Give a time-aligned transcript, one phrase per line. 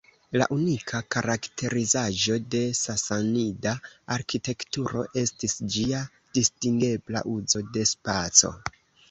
[0.41, 3.75] La unika karakterizaĵo de Sasanida
[4.17, 6.01] arkitekturo, estis ĝia
[6.41, 8.53] distingebla uzo de spaco.